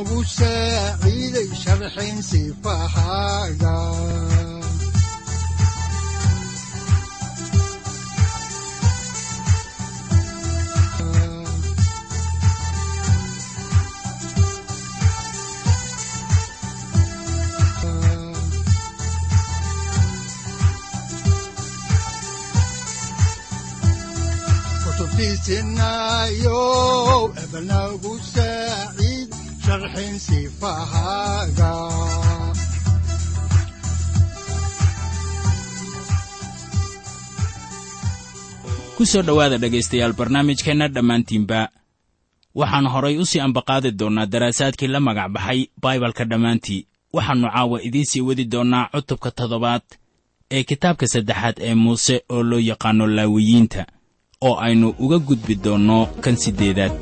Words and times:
udbanogu 0.00 0.18
saaciiday 0.36 1.48
sharxayn 1.62 2.18
sifahaaga 2.28 3.74
saaciid 28.20 28.20
sharxayn 28.20 28.20
sifahaaga 28.32 29.09
ku 38.96 39.02
soo 39.06 39.22
dhowaada 39.26 39.58
dhegaystayaal 39.62 40.12
barnaamijkeenna 40.12 40.88
dhammaantiinba. 40.94 41.60
Waxaan 42.54 42.86
horay 42.92 43.16
u 43.18 43.24
sii 43.30 43.40
ambaqaadi 43.46 43.90
doonnaa 44.00 44.26
daraasaadkii 44.32 44.88
la 44.94 45.00
magac 45.00 45.28
baxay 45.34 45.60
baibalka 45.82 46.24
dhammaantii. 46.30 46.86
Waxaannu 47.16 47.48
caawa 47.54 47.76
idiin 47.86 48.04
sii 48.10 48.20
wadi 48.28 48.44
doonnaa 48.52 48.88
cutubka 48.92 49.30
toddobaad 49.30 49.82
ee 50.50 50.62
kitaabka 50.68 51.06
saddexaad 51.12 51.56
ee 51.66 51.74
muuse 51.74 52.16
oo 52.34 52.42
loo 52.42 52.58
yaqaanno 52.70 53.06
laawiyiinta 53.16 53.82
oo 54.46 54.54
aynu 54.66 54.88
uga 55.04 55.18
gudbi 55.18 55.54
doonno 55.64 55.98
kan 56.22 56.36
siddeedaad 56.36 56.92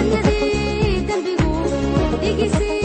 الذي 0.00 0.96
ذنبه 1.08 1.72
يجسي 2.22 2.77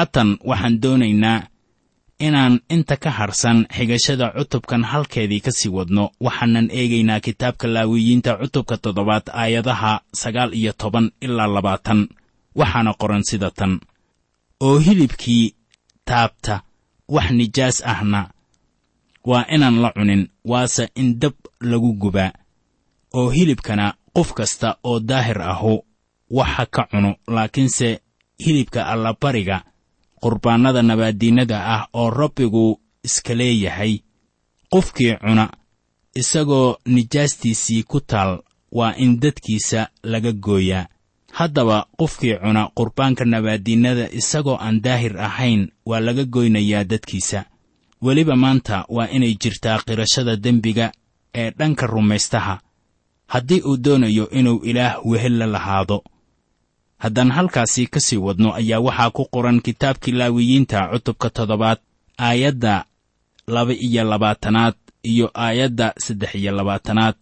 haatan 0.00 0.38
waxaan 0.48 0.80
doonaynaa 0.82 1.46
inaan 2.26 2.60
inta 2.70 2.96
ka 2.96 3.10
harsan 3.10 3.66
xigashada 3.76 4.32
cutubkan 4.36 4.84
halkeedii 4.84 5.40
ka 5.40 5.50
sii 5.58 5.68
wadno. 5.76 6.04
Waxaanan 6.24 6.68
eegaynaa 6.78 7.20
kitaabka 7.20 7.66
laawiyiinta 7.74 8.36
cutubka 8.40 8.76
toddobaad 8.76 9.26
aayadaha 9.32 10.00
sagaal 10.22 10.54
iyo 10.54 10.72
toban 10.72 11.10
ilaa 11.20 11.46
labaatan. 11.54 12.08
Waxaana 12.58 12.92
qoran 13.00 13.24
sida 13.24 13.50
tan. 13.50 13.80
Oo 14.60 14.78
hilibkii 14.78 15.54
taabta 16.04 16.62
wax 17.08 17.30
nijaas 17.30 17.82
ahna. 17.92 18.30
Waa 19.26 19.44
inaan 19.54 19.82
la 19.82 19.92
cunin 19.92 20.28
waase 20.44 20.88
in 20.96 21.20
dab 21.20 21.34
lagu 21.60 21.92
gubaa. 22.02 22.32
Oo 23.14 23.30
hilibkana 23.30 23.94
qof 24.16 24.32
kasta 24.32 24.76
oo 24.84 25.00
daahir 25.00 25.42
ahu 25.42 25.84
waxa 26.30 26.66
ka 26.66 26.82
cuno 26.90 27.14
laakiinse 27.28 28.00
hilibka 28.44 28.86
allabariga 28.86 29.69
qurbaannada 30.22 30.82
nabaaddiinnada 30.82 31.58
ah 31.74 31.88
oo 31.92 32.10
rabbigu 32.10 32.80
iska 33.04 33.34
leeyahay. 33.34 33.98
Qofkii 34.72 35.16
cuna 35.16 35.50
isagoo 36.14 36.76
nijaastiisii 36.86 37.82
ku 37.82 38.00
taal 38.00 38.38
waa 38.72 38.94
in 38.96 39.20
dadkiisa 39.20 39.88
laga 40.02 40.32
gooyaa. 40.32 40.86
Haddaba 41.32 41.86
qofkii 41.98 42.36
cuna 42.42 42.68
qurbaanka 42.76 43.24
nabaaddiinnada 43.24 44.08
isagoo 44.12 44.56
aan 44.60 44.80
daahir 44.82 45.18
ahayn 45.18 45.68
waa 45.86 46.00
laga 46.00 46.24
goynayaa 46.24 46.84
dadkiisa. 46.84 47.44
Weliba 48.02 48.36
maanta 48.36 48.84
waa 48.88 49.08
inay 49.08 49.34
jirtaa 49.34 49.78
qirashada 49.86 50.36
dembiga 50.36 50.92
ee 51.34 51.50
dhanka 51.50 51.86
rumaystaha. 51.86 52.60
Haddii 53.26 53.60
uu 53.60 53.76
doonayo 53.76 54.30
inuu 54.30 54.58
ilaah 54.64 55.06
wehel 55.06 55.38
la 55.38 55.46
lahaado 55.46 56.04
haddaan 57.02 57.30
halkaasi 57.36 57.82
ka 57.92 58.00
sii 58.06 58.16
wadno 58.26 58.48
ayaa 58.60 58.80
waxaa 58.86 59.10
ku 59.16 59.22
qoran 59.34 59.58
kitaabkii 59.66 60.12
laawiyiinta 60.20 60.78
cutubka 60.92 61.28
toddobaad 61.36 61.78
aayadda 62.28 62.74
laba 63.54 63.72
iyo 63.86 64.02
labaatanaad 64.12 64.76
iyo 65.10 65.26
aayadda 65.44 65.86
saddex 66.04 66.32
iyo 66.40 66.52
labaatanaad 66.58 67.16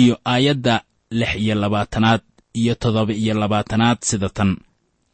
iyo 0.00 0.14
aayadda 0.32 0.74
lix 1.10 1.32
iyo 1.44 1.54
labaatanaad 1.62 2.22
iyo 2.60 2.74
toddoba 2.74 3.12
iyo 3.22 3.34
labaatanaad 3.34 3.98
sida 4.08 4.28
tan. 4.28 4.56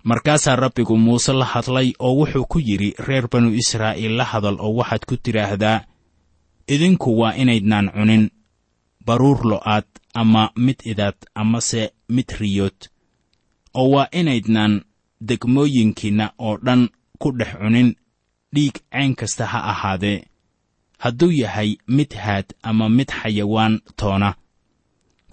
Markaasaa 0.04 0.56
rabbigu 0.56 0.96
muuse 0.98 1.32
la 1.32 1.44
hadlay 1.44 1.92
oo 1.98 2.14
wuxuu 2.18 2.44
ku 2.52 2.58
yidhi 2.58 2.94
reer 3.06 3.28
banu 3.32 3.48
israa'iil 3.62 4.14
la 4.18 4.24
hadal 4.24 4.56
oo 4.60 4.72
waxaad 4.78 5.02
ku 5.08 5.16
tidhaahdaa 5.16 5.84
idinku 6.74 7.18
waa 7.20 7.34
inaydnaan 7.42 7.90
cunin 7.94 8.24
baruur 9.06 9.38
lo'aad 9.50 9.84
ama 10.14 10.50
mid 10.56 10.78
idaad 10.92 11.18
amase 11.34 11.82
mid 12.08 12.28
riyood 12.40 12.78
oo 13.74 13.90
waa 13.90 14.08
inaydnaan 14.12 14.74
degmooyinkiinna 15.28 16.26
oo 16.38 16.56
dhan 16.66 16.88
ku 17.18 17.28
dhex 17.38 17.52
cunin 17.60 17.94
dhiig 18.54 18.74
cayn 18.92 19.14
kasta 19.14 19.46
ha 19.46 19.58
ahaadee 19.72 20.18
hadduu 20.98 21.30
yahay 21.32 21.76
mid 21.86 22.10
haad 22.14 22.46
ama 22.62 22.88
mid 22.88 23.08
xayawaan 23.20 23.80
toona. 23.96 24.34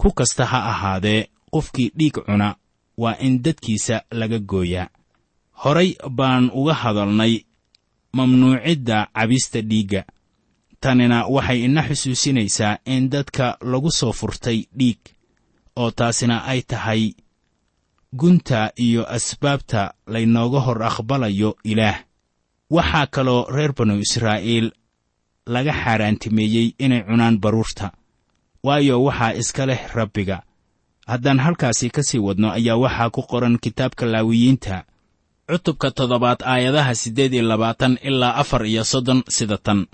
Ku 0.00 0.10
kasta 0.18 0.44
ha 0.46 0.58
ahaadee 0.72 1.28
qofkii 1.52 1.90
dhiig 1.98 2.16
cuna 2.26 2.56
waa 2.96 3.16
in 3.20 3.42
dadkiisa 3.42 4.02
laga 4.10 4.38
gooyaa. 4.38 4.88
Horay 5.64 5.94
baan 6.10 6.50
uga 6.54 6.74
hadalnay 6.74 7.34
mamnuucidda 8.12 9.06
cabista 9.14 9.60
dhiigga. 9.62 10.02
Tanina 10.80 11.26
waxay 11.26 11.64
ina 11.64 11.82
xusuusinaysaa 11.88 12.78
in 12.84 13.10
dadka 13.10 13.58
lagu 13.60 13.90
soo 13.90 14.12
furtay 14.12 14.64
dhiig 14.78 14.98
oo 15.76 15.90
taasina 15.90 16.44
ay 16.44 16.62
tahay 16.62 17.12
gunta 18.12 18.72
iyo 18.76 19.06
asbaabta 19.06 19.94
laynooga 20.06 20.60
hor 20.60 20.82
aqbalayo 20.82 21.56
ilaah. 21.64 21.98
Waxaa 22.70 23.06
kaloo 23.06 23.46
reer 23.50 23.72
banu 23.72 23.98
israa'iil 23.98 24.70
laga 25.46 25.72
xaaraantimeeyey 25.72 26.74
inay 26.78 27.02
cunaan 27.06 27.38
baruurta. 27.40 27.92
Waayo 28.64 29.02
waxaa 29.04 29.34
iska 29.34 29.66
leh 29.66 29.80
rabbiga. 29.94 30.42
Haddaan 31.06 31.38
halkaasi 31.38 31.90
ka 31.90 32.02
sii 32.02 32.18
wadno 32.18 32.50
ayaa 32.50 32.76
waxaa 32.76 33.10
ku 33.10 33.22
qoran 33.22 33.58
kitaabka 33.58 34.06
laawiyiinta 34.06 34.84
cutubka 35.50 35.90
toddobaad 35.90 36.42
aayadaha 36.46 36.94
siddeed 36.94 37.34
iyo 37.34 37.42
labaatan 37.42 37.98
ilaa 38.02 38.34
afar 38.34 38.66
iyo 38.66 38.84
soddon 38.84 39.22
sida 39.28 39.58
tan. 39.58 39.86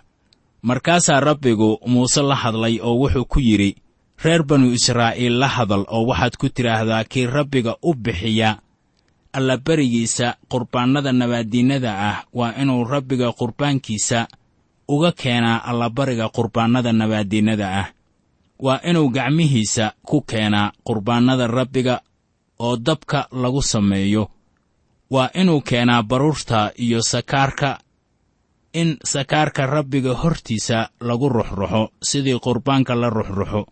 Markaasaa 0.62 1.20
rabbigu 1.20 1.80
muuse 1.86 2.22
la 2.22 2.34
hadlay 2.34 2.80
oo 2.82 2.96
wuxuu 3.00 3.24
ku 3.24 3.40
yidhi 3.40 3.76
reer 4.24 4.42
banu 4.42 4.72
israa'iil 4.78 5.38
la 5.38 5.48
hadal 5.48 5.84
oo 5.88 6.06
waxaad 6.10 6.34
ku 6.40 6.48
tidhaahdaa 6.48 7.04
kii 7.04 7.26
rabbiga 7.26 7.76
u 7.82 7.94
bixiya 7.94 8.58
allaberigiisa 9.32 10.36
qurbaannada 10.52 11.12
nabaaddiinnada 11.12 11.90
ah 12.10 12.18
waa 12.38 12.52
inuu 12.62 12.84
rabbiga 12.84 13.32
qurbaankiisa 13.32 14.26
uga 14.88 15.12
keenaa 15.12 15.58
allabariga 15.70 16.28
qurbaannada 16.36 16.92
nabaaddiinnada 16.92 17.68
ah. 17.80 17.86
Waa 18.58 18.80
inuu 18.88 19.08
gacmihiisa 19.10 19.92
ku 20.08 20.20
keenaa 20.30 20.72
qurbaannada 20.86 21.46
rabbiga 21.46 22.00
oo 22.58 22.76
dabka 22.76 23.28
lagu 23.32 23.62
sameeyo. 23.62 24.30
Waa 25.10 25.28
inuu 25.34 25.60
keenaa 25.60 26.02
baruurta 26.02 26.72
iyo 26.78 27.02
sakaarka 27.02 27.78
in 28.72 28.96
sakaarka 29.04 29.66
rabbiga 29.66 30.14
hortiisa 30.14 30.88
lagu 31.00 31.28
ruxruxo 31.28 31.92
sidii 32.02 32.38
qurbaanka 32.40 32.94
la 32.94 33.10
ruxruxo 33.10 33.66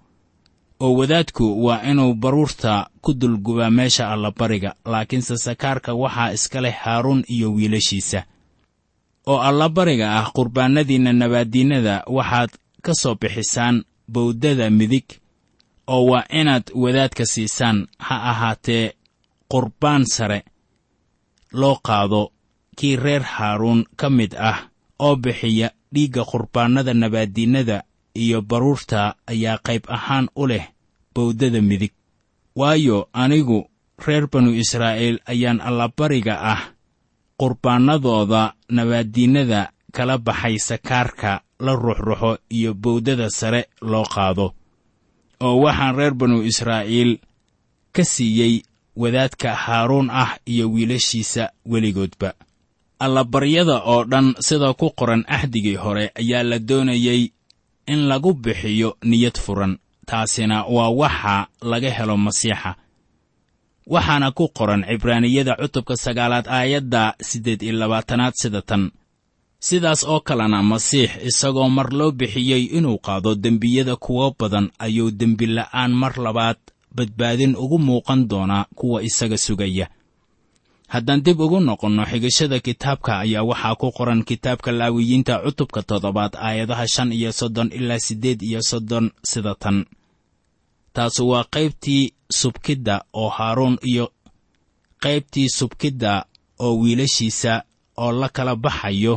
oo 0.81 0.95
wadaadku 0.99 1.65
waa 1.65 1.83
inuu 1.91 2.15
baruurta 2.15 2.89
ku 3.01 3.15
dulgubaa 3.15 3.71
meesha 3.71 4.09
allabariga 4.13 4.75
laakiinse 4.85 5.37
sakaarka 5.37 5.95
waxaa 5.95 6.33
iska 6.33 6.61
leh 6.61 6.75
haaruun 6.85 7.25
iyo 7.29 7.53
wiilashiisa. 7.53 8.25
Oo 9.27 9.41
allabariga 9.43 10.07
ah 10.19 10.31
qurbaannadiinna 10.37 11.13
nabaaddiinnada 11.13 12.05
waxaad 12.07 12.51
ka 12.83 12.95
soo 12.95 13.15
bixisaan 13.21 13.85
bawdada 14.13 14.71
midig 14.71 15.05
oo 15.87 16.05
waa 16.11 16.25
inaad 16.41 16.65
wadaadka 16.75 17.27
siisaan. 17.27 17.87
Ha 17.99 18.17
ahaatee 18.31 18.93
qurbaan 19.53 20.05
sare 20.07 20.45
loo 21.53 21.77
qaado 21.87 22.31
kii 22.77 22.97
reer 22.97 23.23
haaruun 23.23 23.85
ka 23.97 24.11
mid 24.11 24.35
ah 24.39 24.59
oo 24.99 25.17
bixiya 25.17 25.71
dhiigga 25.95 26.25
qurbaannada 26.25 26.95
nabaaddiinnada 26.95 27.83
iyo 28.15 28.43
baruurta 28.43 29.15
ayaa 29.27 29.59
qayb 29.59 29.85
ahaan 29.89 30.29
u 30.37 30.47
leh 30.47 30.65
bawdada 31.15 31.61
midig. 31.63 31.93
Waayo 32.57 33.09
anigu 33.13 33.67
reer 34.07 34.27
banu 34.31 34.55
israa'iil 34.55 35.19
ayaan 35.27 35.61
allabariga 35.61 36.35
ah 36.41 36.61
qurbaannadooda 37.39 38.55
nabaaddiinnada 38.71 39.71
kala 39.93 40.19
baxay 40.19 40.59
sakaarka 40.59 41.43
la 41.61 41.73
ruxruxo 41.75 42.39
iyo 42.51 42.75
bawdada 42.75 43.31
sare 43.31 43.67
loo 43.83 44.05
qaado 44.15 44.55
oo 45.41 45.57
waxaan 45.65 45.97
reer 45.99 46.15
banu 46.15 46.43
israa'iil 46.43 47.19
ka 47.95 48.05
siiyey 48.05 48.63
wadaadka 48.97 49.55
haaruun 49.55 50.11
ah 50.11 50.39
iyo 50.47 50.71
wiilashiisa 50.71 51.51
weligoodba. 51.67 52.35
Allabaryada 52.99 53.83
oo 53.83 54.05
dhan 54.07 54.35
sida 54.39 54.75
ku 54.79 54.91
qoran 54.95 55.25
axdigii 55.27 55.77
hore 55.77 56.11
ayaa 56.15 56.43
la 56.43 56.59
doonayey 56.59 57.34
in 57.87 58.01
lagu 58.09 58.33
bixiyo 58.35 58.97
niyad 59.03 59.39
furan. 59.45 59.79
Taasina 60.07 60.65
waa 60.65 60.89
waxa 61.01 61.47
laga 61.63 61.91
helo 61.91 62.17
masiixa. 62.17 62.77
Waxaana 63.87 64.33
ku 64.33 64.49
qoran 64.57 64.83
cibraaniyada 64.89 65.57
cutubka 65.61 65.95
sagaalaad 65.97 66.47
aayadda 66.49 67.03
siddeed 67.29 67.63
iyo 67.63 67.73
labaatanaad 67.81 68.35
sida 68.43 68.63
tan. 68.63 68.91
Sidaas 69.67 70.05
oo 70.05 70.21
kalena 70.21 70.63
masiix 70.63 71.11
isagoo 71.29 71.69
mar 71.77 71.89
loo 71.99 72.11
bixiyey 72.13 72.65
inuu 72.77 72.99
qaado 73.07 73.35
dembiyada 73.35 73.97
kuwo 73.97 74.35
badan 74.39 74.67
ayuu 74.79 75.11
dembila'aan 75.11 75.93
mar 75.93 76.15
labaad 76.27 76.57
badbaadin 76.97 77.57
ugu 77.57 77.79
muuqan 77.79 78.21
doonaa 78.31 78.65
kuwa 78.79 79.03
isaga 79.03 79.37
sugaya 79.39 79.87
haddaan 80.95 81.21
dib 81.27 81.41
ugu 81.45 81.59
noqonno 81.69 82.03
xigashada 82.11 82.59
kitaabka 82.67 83.13
ayaa 83.25 83.43
waxaa 83.51 83.75
ku 83.81 83.89
qoran 83.97 84.21
kitaabka 84.29 84.71
laawiyiinta 84.79 85.35
cutubka 85.45 85.81
toddobaad 85.89 86.33
aayadaha 86.47 86.87
shan 86.95 87.11
iyo 87.19 87.31
soddon 87.41 87.69
ilaa 87.79 87.99
siddeed 88.07 88.41
iyo 88.49 88.61
soddon 88.71 89.07
sida 89.31 89.55
tan. 89.63 89.79
Taasu 90.95 91.23
waa 91.31 91.45
qaybtii 91.55 92.03
subkidda 92.41 92.97
oo 93.21 93.29
haaruun 93.37 93.77
iyo 93.91 94.07
qaybtii 95.05 95.49
subkidda 95.59 96.13
oo 96.65 96.73
wiilashiisa 96.81 97.53
oo 98.03 98.13
la 98.21 98.29
kala 98.37 98.55
baxayo 98.65 99.15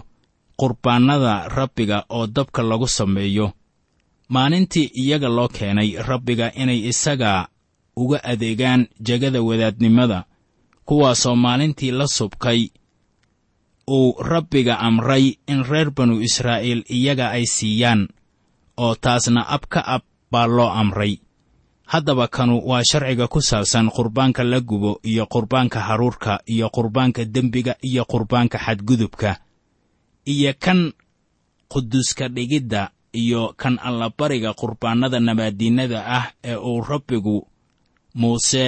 qurbaannada 0.60 1.34
rabbiga 1.58 1.98
oo 2.10 2.26
dabka 2.36 2.62
lagu 2.70 2.88
sameeyo. 2.88 3.48
Maalintii 4.34 4.92
iyaga 5.02 5.30
loo 5.38 5.48
keenay 5.48 5.90
rabbiga 6.10 6.48
inay 6.62 6.80
isaga 6.92 7.48
uga 8.02 8.18
adeegaan 8.32 8.82
jegada 9.08 9.42
wadaadnimada 9.48 10.20
kuwaasoo 10.88 11.36
maalintii 11.36 11.92
la 12.00 12.08
subkay 12.18 12.62
uu 13.98 14.16
rabbiga 14.32 14.80
amray 14.88 15.26
in 15.52 15.64
reer 15.72 15.90
banu 15.98 16.16
israa'iil 16.28 16.82
iyaga 16.98 17.26
ay 17.38 17.46
siiyaan 17.56 18.02
oo 18.84 18.94
taasna 19.04 19.42
ab 19.56 19.64
ka 19.74 19.82
ab 19.96 20.02
baa 20.32 20.48
loo 20.48 20.70
amray. 20.82 21.14
Haddaba 21.92 22.28
kanu 22.28 22.56
waa 22.70 22.84
sharciga 22.90 23.28
ku 23.34 23.40
saabsan 23.50 23.88
qurbaanka 23.96 24.44
la 24.44 24.60
gubo 24.60 25.00
iyo 25.12 25.24
qurbaanka 25.34 25.80
haruurka 25.88 26.34
iyo 26.54 26.68
qurbaanka 26.76 27.22
dembiga 27.26 27.74
iyo 27.90 28.04
qurbaanka 28.12 28.58
xadgudubka 28.66 29.32
iyo 30.34 30.52
kan 30.60 30.92
quduuska 31.72 32.28
dhigidda 32.36 32.92
iyo 33.22 33.54
kan 33.62 33.80
allabariga 33.88 34.52
qurbaannada 34.54 35.20
nabaaddiinnada 35.28 36.00
ah 36.18 36.26
ee 36.44 36.56
uu 36.70 36.82
rabbigu 36.92 37.38
muuse 38.20 38.66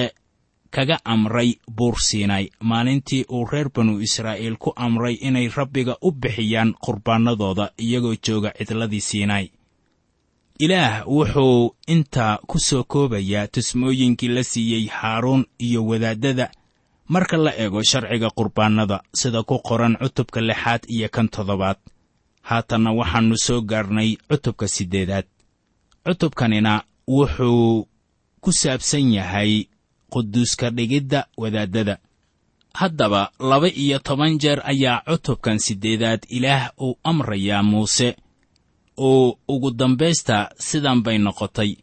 kaga 0.70 0.96
amray 1.04 1.50
buur 1.76 1.96
siinay 2.08 2.44
maalintii 2.60 3.24
uu 3.34 3.44
reer 3.52 3.68
banu 3.74 4.00
israa'iil 4.06 4.56
ku 4.56 4.70
amray 4.76 5.14
inay 5.28 5.48
rabbiga 5.56 5.96
u 6.02 6.10
bixiyaan 6.12 6.74
qurbaannadooda 6.84 7.72
iyagoo 7.84 8.14
jooga 8.26 8.50
cidladii 8.58 9.00
siinay 9.00 9.46
ilaah 10.64 10.94
wuxuu 11.08 11.74
intaa 11.94 12.38
ku 12.46 12.58
soo 12.58 12.84
koobayaa 12.84 13.46
tusmooyinkii 13.54 14.28
la 14.28 14.42
siiyey 14.44 14.86
haaruun 14.98 15.44
iyo 15.58 15.80
wadaaddada 15.86 16.50
marka 17.08 17.36
la 17.36 17.52
eego 17.62 17.82
sharciga 17.82 18.30
qurbaannada 18.38 19.02
sida 19.14 19.42
ku 19.42 19.58
qoran 19.68 19.96
cutubka 20.00 20.40
lixaad 20.40 20.82
iyo 20.88 21.08
kan 21.08 21.28
toddobaad. 21.28 21.76
Haatanna 22.48 22.90
waxaannu 22.92 23.36
soo 23.46 23.60
gaarnay 23.70 24.16
cutubka 24.28 24.68
siddeedaad. 24.68 25.26
Cutubkanina 26.06 26.72
wuxuu 27.08 27.88
ku 28.40 28.50
saabsan 28.52 29.12
yahay 29.12 29.66
quduuska 30.12 30.70
dhigidda 30.76 31.20
wadaaddada 31.36 31.94
haddaba 32.74 33.30
laba 33.50 33.68
iyo 33.68 33.98
toban 33.98 34.38
jeer 34.42 34.60
ayaa 34.64 35.02
cutubkan 35.06 35.58
siddeedaad 35.58 36.22
ilaah 36.28 36.70
uu 36.80 36.98
amrayaa 37.04 37.62
muuse. 37.62 38.16
Oo 38.96 39.38
ugu 39.48 39.70
dambaysta 39.70 40.36
sidan 40.58 41.02
bay 41.04 41.18
noqotay 41.18 41.76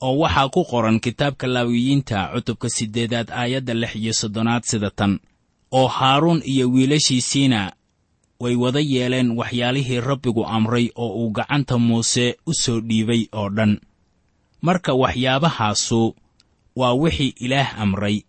oo 0.00 0.16
waxaa 0.22 0.48
ku 0.54 0.64
qoran 0.70 1.00
kitaabka 1.04 1.46
laawiyiinta 1.54 2.18
cutubka 2.34 2.68
siddeedaad 2.76 3.28
aayadda 3.30 3.74
lix 3.74 3.92
iyo 3.96 4.12
soddonaad 4.20 4.62
sida 4.70 4.90
tan 4.90 5.12
oo 5.78 5.88
haaruun 5.88 6.40
iyo 6.52 6.64
wiilashiisiina 6.74 7.60
way 8.40 8.54
wada 8.62 8.80
yeeleen 8.80 9.30
waxyaalihii 9.38 10.00
rabbigu 10.00 10.42
amray 10.56 10.86
oo 10.96 11.08
uu 11.20 11.30
gacanta 11.36 11.78
muuse 11.78 12.26
u 12.46 12.52
soo 12.62 12.80
dhiibay 12.80 13.22
oo 13.32 13.48
dhan. 13.56 13.72
Marka 14.62 14.92
waxyaabahaasu 15.02 16.00
waa 16.76 16.92
wixii 16.94 17.34
ilaah 17.36 17.78
amray. 17.80 18.22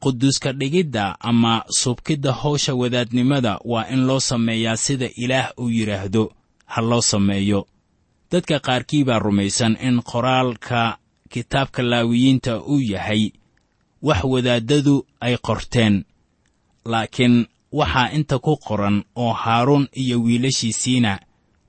Quduuska 0.00 0.52
dhigidda 0.52 1.16
ama 1.20 1.64
subkidda 1.68 2.32
hawsha 2.32 2.74
wadaadnimada 2.74 3.58
waa 3.64 3.86
in 3.88 4.06
loo 4.06 4.20
sameeyaa 4.20 4.76
sida 4.76 5.08
ilaah 5.16 5.52
uu 5.58 5.70
yidhaahdo 5.70 6.32
ha 6.66 6.80
loo 6.82 7.00
sameeyo. 7.00 7.66
Dadka 8.30 8.58
qaarkii 8.60 9.04
baa 9.04 9.18
rumaysan 9.18 9.76
in 9.82 10.02
qoraalka 10.02 10.98
kitaabka 11.28 11.82
laawiyiinta 11.82 12.60
uu 12.62 12.80
yahay. 12.80 13.30
Wax 14.02 14.24
wadaaddadu 14.24 15.06
ay 15.20 15.36
qorteen 15.36 16.04
laakiin 16.84 17.46
waxaa 17.72 18.10
inta 18.10 18.38
ku 18.38 18.56
qoran 18.56 19.04
oo 19.16 19.32
haaruun 19.32 19.88
iyo 19.92 20.22
wiilashiisiina 20.22 21.20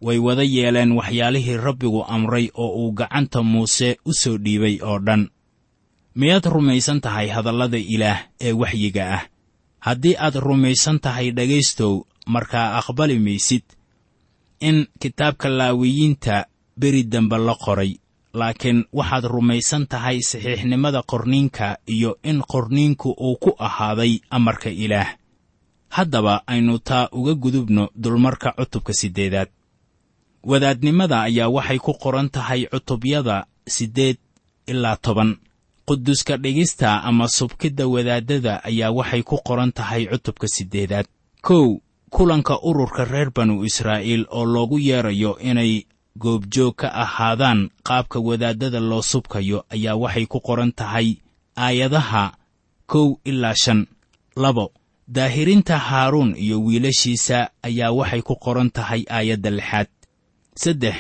way 0.02 0.18
wada 0.18 0.44
yeeleen 0.44 0.92
waxyaalihii 0.92 1.58
rabbigu 1.58 2.04
amray 2.04 2.50
oo 2.54 2.68
uu 2.82 2.92
gacanta 2.92 3.44
muuse 3.44 3.98
u 4.06 4.14
soo 4.14 4.38
dhiibay 4.38 4.80
oo 4.82 5.00
dhan 5.00 5.30
miyaad 6.16 6.46
rumaysan 6.46 7.02
tahay 7.02 7.28
hadallada 7.36 7.78
ilaah 7.78 8.20
ee 8.42 8.52
waxyiga 8.52 9.04
ah. 9.18 9.24
Haddii 9.80 10.16
aad 10.18 10.36
rumaysan 10.36 11.00
tahay 11.00 11.32
dhegaystow 11.32 12.06
markaa 12.28 12.78
aqbali 12.80 13.20
maysid. 13.20 13.64
In 14.60 14.88
kitaabka 15.00 15.50
laawiyiinta 15.50 16.46
beri 16.80 17.04
dambe 17.04 17.38
la 17.38 17.56
qoray 17.56 17.92
laakiin 18.34 18.86
waxaad 18.94 19.26
rumaysan 19.34 19.84
tahay 19.88 20.22
saxiixnimada 20.22 21.02
qorniinka 21.12 21.78
iyo 21.88 22.18
in 22.24 22.40
qorniinku 22.52 23.10
uu 23.28 23.36
ku 23.44 23.52
ahaaday 23.60 24.20
amarka 24.30 24.70
ilaah. 24.70 25.10
Haddaba 25.90 26.42
aynu 26.48 26.80
taa 26.80 27.10
uga 27.12 27.34
gudubno 27.34 27.90
dulmarka 27.96 28.50
cutubka 28.58 28.94
siddeedaad. 28.94 29.50
Wadaadnimada 30.44 31.22
ayaa 31.22 31.50
waxay 31.50 31.80
ku 31.80 31.94
qoran 31.94 32.30
tahay 32.30 32.62
cutubyada 32.72 33.46
siddeed 33.68 34.18
ilaa 34.68 34.96
toban 34.98 35.38
quduuska 35.88 36.38
dhigista 36.38 37.04
ama 37.04 37.28
subkidda 37.28 37.88
wadaaddada 37.88 38.64
ayaa 38.64 38.92
waxay 38.92 39.24
ku 39.24 39.38
qoran 39.48 39.72
tahay 39.72 40.08
cutubka 40.12 40.48
siddeedaad 40.48 41.06
kow 41.42 41.78
kulanka 42.10 42.60
ururka 42.64 43.06
reer 43.06 43.30
banu 43.36 43.64
israa'iil 43.66 44.26
oo 44.30 44.46
loogu 44.46 44.80
yeedrayo 44.80 45.38
inay 45.50 45.86
goobjoog 46.20 46.76
ka 46.76 46.88
ahaadaan 47.04 47.70
qaabka 47.88 48.20
wadaaddada 48.20 48.80
loo 48.80 49.02
subkayo 49.02 49.66
ayaa 49.70 49.96
waxay 49.96 50.26
ku 50.26 50.40
qoran 50.40 50.72
tahay 50.72 51.08
aayadaha 51.56 52.38
kow 52.86 53.18
ilaa 53.26 53.56
shan. 53.56 53.88
Labo 54.36 54.72
daahirinta 55.08 55.78
haaruun 55.78 56.36
iyo 56.38 56.62
wiilashiisa 56.66 57.50
ayaa 57.64 57.92
waxay 57.92 58.22
ku 58.22 58.36
qoran 58.36 58.70
tahay 58.72 59.02
aayadda 59.10 59.50
lixaad. 59.50 59.88
Saddex 60.56 60.96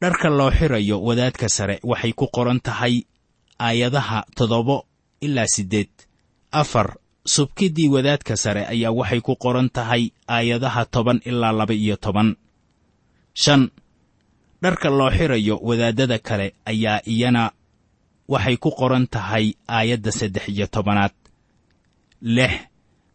dharka 0.00 0.28
loo 0.28 0.50
xirayo 0.50 1.02
wadaadka 1.02 1.48
sare 1.48 1.80
waxay 1.82 2.12
ku 2.12 2.26
qoran 2.36 2.60
tahay 2.60 2.94
aayadaha 3.58 4.24
toddoba 4.36 4.82
ilaa 5.20 5.46
siddeed. 5.46 5.88
Afar 6.52 6.96
subkiddii 7.26 7.88
wadaadka 7.88 8.36
sare 8.36 8.66
ayaa 8.66 8.90
waxay 8.92 9.20
ku 9.20 9.36
qoran 9.36 9.68
tahay 9.70 10.10
aayadaha 10.28 10.84
toban 10.84 11.20
ilaa 11.24 11.52
laba 11.52 11.74
iyo 11.74 11.96
toban. 11.96 12.36
Shan 13.34 13.70
dharka 14.62 14.90
loo 14.90 15.10
xirayo 15.10 15.58
wadaaddada 15.62 16.18
kale 16.18 16.54
ayaa 16.64 17.00
iyana 17.06 17.50
waxay 18.28 18.56
ku 18.56 18.70
qoran 18.70 19.06
tahay 19.06 19.54
aayadda 19.68 20.12
saddex 20.12 20.48
iyo 20.48 20.66
tobanaad. 20.66 21.12
Lix 22.22 22.52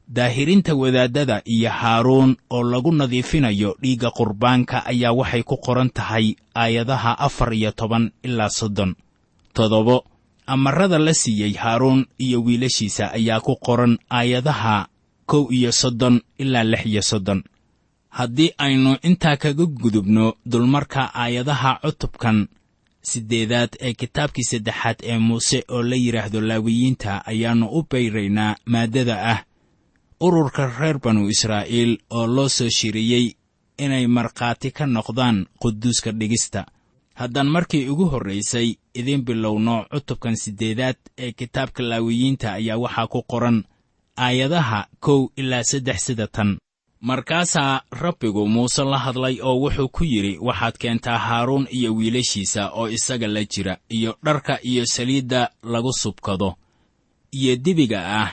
daahirinta 0.07 0.75
wadaaddada 0.75 1.41
iyo 1.45 1.69
haaruun 1.69 2.35
oo 2.49 2.63
lagu 2.63 2.91
nadiifinayo 2.91 3.75
dhiigga 3.81 4.11
qurbaanka 4.11 4.85
ayaa 4.85 5.13
waxay 5.19 5.43
ku 5.43 5.57
qoran 5.57 5.89
tahay 5.89 6.35
aayadaha 6.55 7.11
afar 7.27 7.53
iyo 7.53 7.71
toban 7.71 8.11
ilaa 8.23 8.49
soddon. 8.49 8.95
Toddobo 9.53 10.05
amarada 10.53 10.97
la 10.99 11.13
siiyey 11.21 11.53
haaruun 11.63 12.01
iyo 12.25 12.37
wiilashiisa 12.45 13.11
ayaa 13.17 13.39
ku 13.45 13.53
qoran 13.65 13.93
aayadaha 14.17 14.87
kow 15.25 15.43
iyo 15.57 15.71
soddon 15.71 16.15
ilaa 16.37 16.63
lix 16.71 16.83
iyo 16.85 17.01
soddon. 17.01 17.43
Haddii 18.09 18.51
aynu 18.57 18.91
intaa 19.07 19.37
kaga 19.43 19.65
gudubno 19.65 20.25
dulmarka 20.51 21.01
aayadaha 21.21 21.71
cutubkan 21.83 22.37
siddeedaad 23.09 23.71
ee 23.79 23.93
kitaabkii 23.93 24.43
saddexaad 24.51 24.97
ee 25.03 25.17
muuse 25.27 25.63
oo 25.75 25.83
la 25.89 25.95
yidhaahdo 25.95 26.41
laawiyiinta 26.49 27.11
ayaannu 27.31 27.65
u 27.77 27.79
bayraynaa 27.91 28.55
maaddada 28.65 29.15
ah. 29.33 29.39
Ururka 30.25 30.63
reer 30.79 30.97
banu 31.03 31.29
israa'iil 31.33 31.91
oo 32.17 32.27
loo 32.35 32.49
soo 32.49 32.69
shiriyey 32.77 33.25
inay 33.77 34.05
markhaati 34.07 34.69
ka 34.71 34.85
noqdaan 34.85 35.37
quduuska 35.61 36.11
dhigista. 36.19 36.65
Haddaan 37.19 37.47
markii 37.55 37.89
ugu 37.89 38.05
horraysay 38.11 38.75
idiin 38.93 39.21
bilowno 39.25 39.85
cutubkan 39.91 40.35
siddeedaad 40.35 40.97
ee 41.17 41.31
kitaabka 41.31 41.83
laawiyiinta 41.83 42.53
ayaa 42.53 42.77
waxaa 42.77 43.07
ku 43.07 43.23
qoran 43.31 43.63
aayadaha 44.17 44.87
kow 44.99 45.27
ilaa 45.37 45.63
saddex 45.63 45.99
sida 46.05 46.27
tan. 46.27 46.57
Markaasaa 47.01 47.81
rabbigu 47.91 48.47
muuse 48.47 48.83
la 48.83 48.97
hadlay 48.99 49.35
oo 49.41 49.55
wuxuu 49.63 49.89
ku 49.89 50.03
yidhi 50.03 50.37
waxaad 50.47 50.75
keentaa 50.77 51.17
haaruun 51.17 51.67
iyo 51.71 51.95
wiilashiisa 51.95 52.69
oo 52.79 52.87
isaga 52.89 53.27
la 53.27 53.43
jira 53.43 53.77
iyo 53.89 54.17
dharka 54.23 54.59
iyo 54.63 54.85
saliidda 54.85 55.49
lagu 55.63 55.93
subkado 55.93 56.55
iyo 57.31 57.55
dibiga 57.55 57.99
ah 58.21 58.29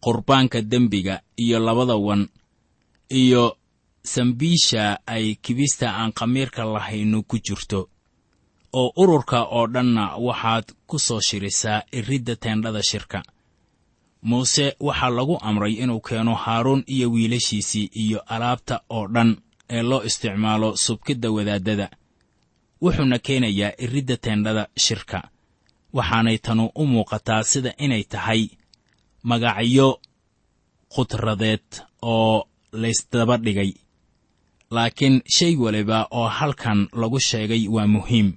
qurbaanka 0.00 0.62
dembiga 0.62 1.20
iyo 1.36 1.58
labada 1.58 1.94
wan 1.96 2.28
iyo 3.10 3.56
sambiisha 4.02 4.98
ay 5.06 5.34
kibista 5.34 5.86
aan 5.98 6.12
khamiirka 6.12 6.64
lahaynu 6.64 7.22
ku 7.22 7.38
jirto 7.38 7.88
oo 8.80 8.88
ururka 9.02 9.38
oo 9.56 9.66
dhanna 9.74 10.04
waxaad 10.26 10.66
ku 10.88 10.96
soo 11.06 11.20
shirisaa 11.28 11.80
iridda 11.98 12.34
teendhada 12.42 12.82
shirka. 12.90 13.18
Muuse 14.28 14.66
waxaa 14.86 15.10
lagu 15.16 15.34
amray 15.48 15.72
inuu 15.82 16.00
keeno 16.08 16.34
haaruun 16.44 16.82
iyo 16.94 17.06
wiilashiisii 17.14 17.86
iyo 18.02 18.18
alaabta 18.34 18.76
oo 18.96 19.04
dhan 19.14 19.30
ee 19.76 19.82
loo 19.90 20.00
isticmaalo 20.08 20.68
subkidda 20.84 21.28
wadaaddada. 21.36 21.86
Wuxuuna 22.82 23.18
keenayaa 23.26 23.72
iridda 23.84 24.16
teendhada 24.24 24.64
shirka 24.84 25.18
waxaanay 25.96 26.38
tanu 26.44 26.64
u 26.74 26.82
muuqataa 26.92 27.42
sida 27.50 27.72
inay 27.84 28.04
tahay 28.12 28.42
magacyo 29.28 29.88
khudradeed 30.94 31.66
oo 32.02 32.48
laysdaba 32.82 33.36
dhigay. 33.44 33.72
Laakiin 34.74 35.16
shay 35.36 35.54
waliba 35.56 35.98
oo 36.18 36.28
halkan 36.38 36.80
lagu 37.00 37.18
sheegay 37.28 37.62
waa 37.74 37.86
muhiim 37.94 38.28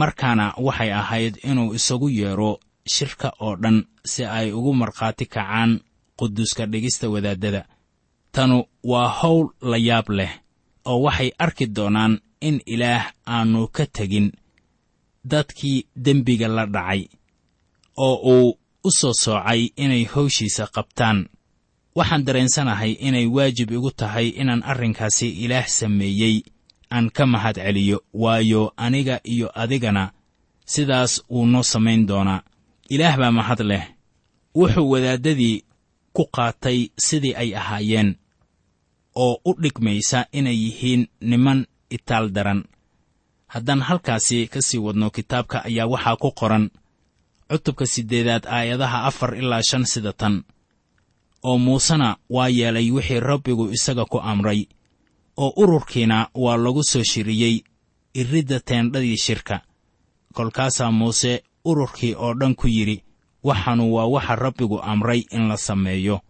markaana 0.00 0.46
waxay 0.66 0.90
ahayd 1.00 1.34
inuu 1.50 1.74
isagu 1.78 2.08
yeedho 2.18 2.50
shirka 2.94 3.28
oo 3.44 3.54
dhan 3.62 3.78
si 4.12 4.22
ay 4.38 4.48
ugu 4.58 4.72
markhaati 4.80 5.24
kacaan 5.34 5.70
quduuska 6.18 6.62
dhigista 6.72 7.06
wadaaddada 7.14 7.62
tanu 8.34 8.56
waa 8.90 9.08
hawl 9.18 9.46
la 9.70 9.76
yaab 9.88 10.08
leh 10.18 10.32
oo 10.90 10.98
waxay 11.06 11.30
arki 11.44 11.66
doonaan 11.76 12.14
in 12.48 12.56
ilaah 12.74 13.04
aannu 13.34 13.62
ka 13.76 13.84
tegin 13.96 14.28
dadkii 15.30 15.78
dembiga 16.04 16.48
la 16.56 16.64
dhacay 16.74 17.02
oo 18.06 18.16
uu 18.34 18.48
u 18.84 18.90
soo 18.98 19.12
soocay 19.24 19.62
inay 19.76 20.04
hawshiisa 20.12 20.64
qabtaan. 20.74 21.18
Waxaan 21.98 22.24
dareensanahay 22.26 22.92
inay 23.06 23.26
waajib 23.36 23.70
igu 23.76 23.90
tahay 24.00 24.28
inaan 24.40 24.62
arrinkaasi 24.70 25.28
ilaah 25.44 25.66
sameeyey 25.78 26.36
aan 26.90 27.10
ka 27.10 27.26
mahad 27.26 27.56
celiyo 27.56 27.98
waayo 28.14 28.72
aniga 28.76 29.20
iyo 29.24 29.48
adigana 29.62 30.12
sidaas 30.72 31.22
wuu 31.30 31.46
noo 31.46 31.62
samayn 31.62 32.06
doonaa 32.06 32.42
ilaah 32.88 33.16
baa 33.20 33.30
mahad 33.38 33.60
leh. 33.60 33.84
Wuxuu 34.56 34.90
wadaaddadii 34.90 35.64
ku 36.12 36.22
qaatay 36.36 36.78
sidii 37.06 37.34
ay 37.34 37.50
ahaayeen 37.56 38.16
oo 39.14 39.40
u 39.44 39.50
dhigmaysa 39.62 40.26
inay 40.32 40.56
yihiin 40.64 41.02
niman 41.20 41.66
itaal 41.90 42.30
daran. 42.36 42.64
Haddaan 43.52 43.80
halkaasi 43.88 44.46
ka 44.52 44.60
sii 44.62 44.78
wadno 44.78 45.10
kitaabka 45.10 45.64
ayaa 45.68 45.86
waxaa 45.92 46.16
ku 46.22 46.30
qoran 46.40 46.70
cutubka 47.50 47.86
siddeedaad 47.86 48.44
aayadaha 48.46 48.98
afar 49.08 49.30
ilaa 49.40 49.62
shan 49.68 49.84
sida 49.92 50.12
tan 50.12 50.44
oo 51.42 51.58
muusena 51.58 52.16
waa 52.30 52.48
yeelay 52.48 52.90
wixii 52.90 53.20
rabbigu 53.20 53.64
isaga 53.76 54.04
ku 54.04 54.18
amray 54.20 54.66
oo 55.36 55.52
ururkiina 55.56 56.28
waa 56.34 56.56
lagu 56.56 56.82
soo 56.84 57.02
shiriyey 57.02 57.56
iridda 58.14 58.60
teendhadii 58.60 59.16
shirka. 59.16 59.60
Kolkaasaa 60.34 60.90
muuse 60.90 61.42
ururkii 61.64 62.14
oo 62.14 62.34
dhan 62.34 62.54
ku 62.54 62.66
yidhi 62.68 63.02
waxaanu 63.44 63.84
waa 63.94 64.06
waxa 64.14 64.34
rabbigu 64.36 64.78
amray 64.82 65.20
in 65.30 65.48
la 65.48 65.56
sameeyo. 65.56 66.20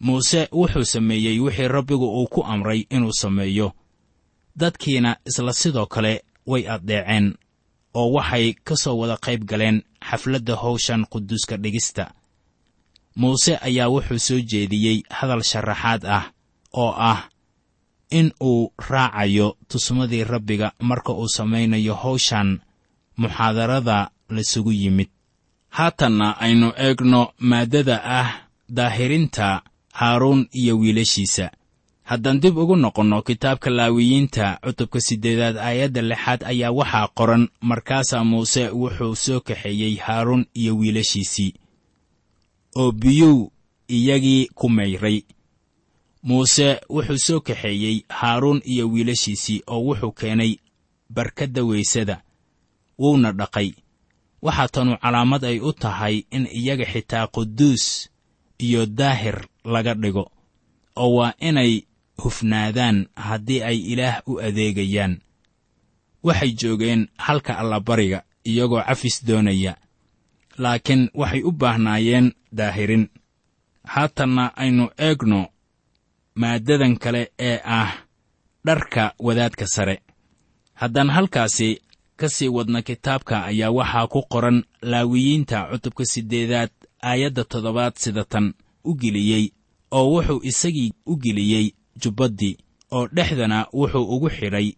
Muuse 0.00 0.48
wuxuu 0.52 0.84
sameeyey 0.84 1.38
wixii 1.40 1.68
rabbigu 1.68 2.06
uu 2.20 2.26
ku 2.26 2.42
amray 2.44 2.86
inuu 2.90 3.12
sameeyo. 3.12 3.72
Dadkiina 4.56 5.16
isla 5.26 5.52
sidoo 5.52 5.86
kale 5.86 6.24
way 6.46 6.68
addeeceen 6.68 7.34
oo 7.94 8.12
waxay 8.12 8.52
ka 8.64 8.76
soo 8.76 8.96
wada 8.98 9.16
qayb 9.16 9.44
galeen 9.44 9.82
xafladda 10.10 10.56
hawshan 10.56 11.06
quduuska 11.06 11.56
dhigista. 11.56 12.14
Muuse 13.16 13.56
ayaa 13.62 13.88
wuxuu 13.88 14.18
soo 14.18 14.40
jeediyey 14.50 15.02
hadal 15.10 15.42
sharaxaad 15.42 16.04
ah 16.06 16.24
oo 16.72 16.92
ah 16.96 17.28
in 18.10 18.32
uu 18.42 18.72
raacayo 18.88 19.56
tusmadii 19.68 20.24
rabbiga 20.24 20.72
marka 20.80 21.12
uu 21.12 21.28
samaynayo 21.28 21.94
hawshan 21.94 22.60
muxaadarada 23.16 24.10
lasugu 24.28 24.72
yimid. 24.72 25.08
Haatanna 25.68 26.40
aynu 26.40 26.72
eegno 26.76 27.32
maaddada 27.38 27.96
ah 28.04 28.30
daahirinta 28.68 29.62
haaruun 29.92 30.48
iyo 30.52 30.78
wiilashiisa. 30.78 31.50
Haddaan 32.02 32.40
dib 32.40 32.58
ugu 32.58 32.76
noqonno 32.76 33.22
kitaabka 33.22 33.70
laawiyiinta 33.70 34.58
cutubka 34.64 35.00
siddeedaad 35.00 35.56
aayadda 35.58 36.02
lixaad 36.02 36.40
ayaa 36.44 36.70
waxaa 36.78 37.08
qoran 37.18 37.48
markaasaa 37.60 38.24
muuse 38.24 38.68
wuxuu 38.80 39.14
soo 39.24 39.40
kaxeeyey 39.40 39.94
haaruun 39.96 40.46
iyo 40.54 40.76
wiilashiisii 40.76 41.54
oo 42.76 42.92
biyuu 42.92 43.52
iyagii 43.88 44.48
ku 44.54 44.68
mayray 44.68 45.22
muuse 46.22 46.80
wuxuu 46.88 47.18
soo 47.26 47.40
kaxeeyey 47.40 47.96
haaruun 48.08 48.60
iyo 48.64 48.88
wiilashiisii 48.92 49.62
oo 49.66 49.80
wuxuu 49.86 50.12
keenay 50.12 50.52
barkadda 51.14 51.62
weysada 51.64 52.22
wuuna 52.98 53.32
dhaqay. 53.32 53.70
Waxaa 54.42 54.68
tanu 54.68 54.96
calaamad 55.02 55.44
ay 55.44 55.58
u 55.60 55.72
tahay 55.72 56.16
in 56.30 56.46
iyaga 56.60 56.84
xitaa 56.92 57.26
quduus 57.26 58.10
iyo 58.58 58.86
daahir 58.86 59.46
laga 59.64 59.94
dhigo 59.94 60.24
oo 60.96 61.10
waa 61.16 61.32
inay 61.48 61.82
hufnaadaan 62.22 63.06
haddii 63.16 63.62
ay 63.62 63.78
ilaah 63.92 64.22
u 64.26 64.40
adeegayaan. 64.40 65.20
Waxay 66.22 66.52
joogeen 66.52 67.08
halka 67.16 67.58
allabariga 67.58 68.22
iyagoo 68.44 68.82
cafis 68.82 69.24
doonaya 69.26 69.76
laakiin 70.58 71.10
waxay 71.14 71.42
u 71.42 71.52
baahnaayeen 71.52 72.32
daahirin. 72.52 73.08
Haatanna 73.84 74.56
aynu 74.56 74.90
eegno 74.98 75.48
maaddadan 76.34 76.96
kale 76.98 77.32
ee 77.38 77.60
ah 77.64 77.92
dharka 78.64 79.14
wadaadka 79.18 79.66
sare. 79.66 80.02
Haddaan 80.74 81.10
halkaasi 81.10 81.78
ka 82.16 82.28
sii 82.28 82.48
wadna 82.48 82.82
kitaabka 82.82 83.44
ayaa 83.44 83.70
waxaa 83.70 84.06
ku 84.06 84.22
qoran 84.32 84.64
laawiyiinta 84.82 85.68
cutubka 85.72 86.04
siddeedaad 86.04 86.70
aayadda 87.02 87.44
toddobaad 87.44 87.94
sida 87.96 88.24
tan 88.24 88.54
u 88.84 88.94
geliyey 88.94 89.52
oo 89.90 90.06
wuxuu 90.14 90.40
isagii 90.42 90.92
u 91.06 91.16
geliyey 91.16 91.72
jubbaddii 92.02 92.56
oo 92.90 93.06
dhexdana 93.08 93.66
wuxuu 93.72 94.04
ugu 94.14 94.28
xidhay 94.30 94.72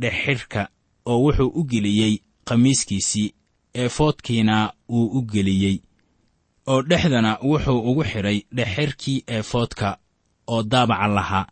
dhexxidhka 0.00 0.68
oo 1.06 1.18
wuxuu 1.24 1.48
u 1.54 1.64
geliyey 1.64 2.18
khamiiskiisii 2.44 3.34
eefoodkiina 3.74 4.72
wuu 4.88 5.06
u 5.18 5.22
geliyey 5.22 5.78
oo 6.66 6.82
dhexdana 6.82 7.38
wuxuu 7.42 7.78
ugu 7.90 8.04
xidhay 8.04 8.38
dhexxidhkii 8.56 9.24
eefoodka 9.26 9.98
oo 10.46 10.62
daabaca 10.62 11.08
lahaa 11.08 11.46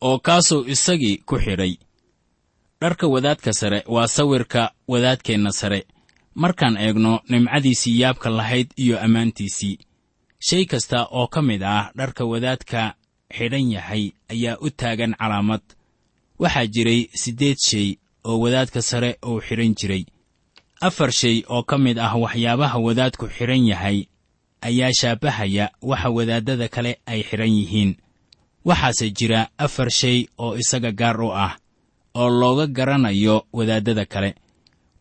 oo 0.00 0.18
kaasuu 0.18 0.64
isagii 0.74 1.16
ku 1.26 1.36
xidhay. 1.38 1.74
Dharka 2.80 3.06
wadaadka 3.08 3.52
sare 3.52 3.84
waa 3.88 4.06
sawirka 4.08 4.72
wadaadkeenna 4.88 5.50
sare. 5.52 5.86
Markaan 6.34 6.76
eegno 6.76 7.20
nimcadiisii 7.28 8.00
yaabka 8.00 8.30
lahayd 8.30 8.68
iyo 8.76 9.00
ammaantiisii 9.00 9.78
shay 10.38 10.64
kasta 10.64 11.04
oo 11.10 11.26
ka 11.26 11.42
mid 11.42 11.62
ah 11.62 11.90
dharka 11.96 12.24
wadaadka 12.24 12.94
xidhan 13.36 13.70
yahay 13.72 14.12
ayaa 14.28 14.56
u 14.60 14.70
taagan 14.70 15.14
calaamad. 15.18 15.62
Waxaa 16.38 16.66
jiray 16.66 17.08
siddeed 17.14 17.56
shay 17.68 17.96
oo 18.24 18.38
wadaadka 18.40 18.82
sare 18.82 19.16
uu 19.26 19.40
xidhan 19.40 19.74
jiray. 19.74 20.04
Afar 20.80 21.12
shay 21.12 21.42
oo 21.48 21.62
ka 21.62 21.78
mid 21.78 21.98
ah 21.98 22.14
waxyaabaha 22.22 22.78
wadaadku 22.78 23.26
xidhan 23.36 23.66
yahay 23.72 23.98
ayaa 24.60 24.92
shaabahaya 25.00 25.70
waxa 25.82 26.10
wadaaddada 26.10 26.68
kale 26.68 26.98
ay 27.06 27.22
xidhan 27.22 27.48
yihiin. 27.58 27.96
Waxaase 28.64 29.10
jira 29.10 29.48
afar 29.58 29.90
shay 29.90 30.26
oo 30.38 30.56
isaga 30.56 30.92
gaar 30.92 31.20
u 31.20 31.30
ah 31.32 31.56
oo 32.14 32.28
looga 32.30 32.66
garanayo 32.66 33.46
wadaaddada 33.52 34.04
kale. 34.06 34.34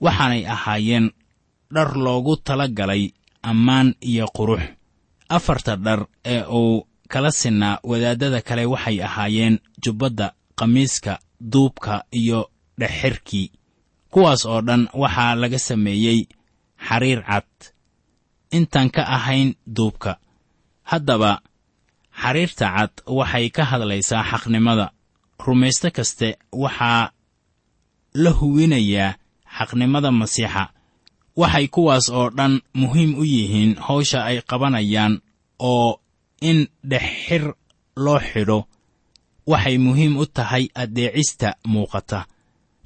Waxaanay 0.01 0.45
ahaayeen 0.45 1.11
dhar 1.73 1.97
loogu 1.97 2.37
tala 2.37 2.67
galay 2.67 3.11
ammaan 3.43 3.95
iyo 4.01 4.25
qurux. 4.35 4.61
Afarta 5.29 5.75
dhar 5.75 6.05
ee 6.25 6.43
uu 6.45 6.85
kala 7.07 7.31
sinnaa 7.31 7.79
wadaaddada 7.83 8.41
kale 8.41 8.65
waxay 8.65 9.01
ahaayeen 9.03 9.59
jubbadda 9.83 10.33
khamiiska 10.57 11.19
duubka 11.41 12.03
iyo 12.11 12.49
dhexxirkii. 12.79 13.51
Kuwaas 14.11 14.45
oo 14.45 14.61
dhan 14.61 14.87
waxaa 14.93 15.35
laga 15.35 15.59
sameeyey 15.59 16.27
xariir 16.87 17.21
cad 17.25 17.49
intaan 18.57 18.89
ka 18.95 19.03
ahayn 19.15 19.49
duubka. 19.75 20.11
Haddaba 20.89 21.31
xariirta 22.21 22.65
cad 22.75 22.93
waxay 23.17 23.45
ka 23.55 23.63
hadlaysaa 23.71 24.23
xaqnimada. 24.31 24.85
Rumayste 25.45 25.89
kaste 25.97 26.29
waxaa 26.63 27.11
la 28.23 28.31
huwinayaa 28.39 29.17
xaqnimada 29.57 30.09
masiixa. 30.19 30.63
Waxay 31.41 31.67
kuwaas 31.73 32.05
oo 32.17 32.27
dhan 32.37 32.53
muhiim 32.81 33.11
u 33.19 33.23
yihiin 33.33 33.71
hawsha 33.85 34.19
ay 34.29 34.37
qabanayaan 34.49 35.13
oo 35.71 35.89
in 36.49 36.59
dhexxir 36.91 37.43
loo 38.03 38.19
xidho. 38.29 38.59
Waxay 39.51 39.77
muhiim 39.85 40.13
u 40.17 40.25
tahay 40.35 40.63
addeecista 40.81 41.49
muuqata. 41.71 42.19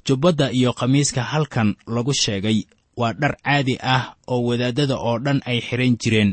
Jubbadda 0.06 0.46
iyo 0.58 0.70
khamiiska 0.78 1.22
halkan 1.32 1.68
lagu 1.94 2.12
sheegay 2.22 2.58
waa 3.00 3.12
dhar 3.20 3.34
caadi 3.44 3.74
ah 3.94 4.04
oo 4.32 4.40
wadaaddada 4.48 4.96
oo 5.08 5.16
dhan 5.24 5.38
ay 5.50 5.58
xidhan 5.68 5.94
jireen. 6.02 6.32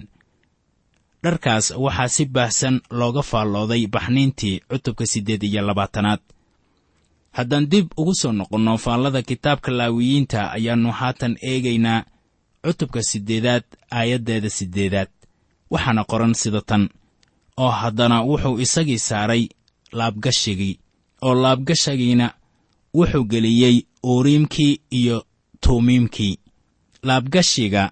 Dharkaas 1.23 1.65
waxaa 1.86 2.08
si 2.15 2.23
baahsan 2.36 2.75
looga 2.99 3.21
faallooday 3.32 3.84
baxniintii 3.95 4.56
cutubka 4.69 5.06
siddeed 5.12 5.43
iyo 5.43 5.62
labaatanaad. 5.67 6.19
Haddaan 7.38 7.65
dib 7.71 7.88
ugu 7.97 8.13
soo 8.21 8.32
noqonno 8.39 8.73
faallada 8.86 9.21
kitaabka 9.30 9.71
laawiyiinta 9.80 10.39
ayaannu 10.58 10.91
haatan 10.99 11.34
eegaynaa 11.49 11.99
cutubka 12.65 13.01
siddeedaad 13.10 13.63
aayaddeeda 13.97 14.49
siddeedaad. 14.58 15.10
Waxaana 15.71 16.03
qoran 16.12 16.34
sida 16.41 16.62
tan 16.69 16.84
oo 17.63 17.71
haddana 17.82 18.17
wuxuu 18.30 18.60
isagii 18.65 18.99
saaray 19.10 19.43
laabgashigii 19.97 20.75
oo 21.25 21.34
laabgashagiina 21.43 22.27
wuxuu 22.97 23.23
geliyey 23.32 23.75
uuriimkii 24.10 24.73
iyo 24.99 25.17
tuumiimkii 25.63 26.34
laabgashiga 27.07 27.83